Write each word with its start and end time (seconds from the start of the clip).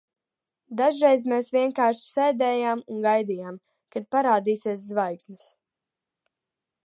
Dažreiz 0.79 1.25
mēs 1.33 1.49
vienkārši 1.55 2.01
sēdējām 2.13 2.81
un 2.95 3.05
gaidījām, 3.07 3.61
kad 3.97 4.09
parādīsies 4.17 4.87
zvaigznes. 4.89 5.47